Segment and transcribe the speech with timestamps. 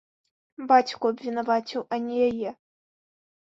[0.71, 2.49] Бацьку абвінаваціў, а не яе.